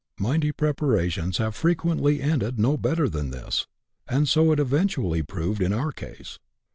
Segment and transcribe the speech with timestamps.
[0.17, 3.67] 37 Mighty preparations have frequently ended no better than this;
[4.07, 6.39] and so it eventually proved in our case.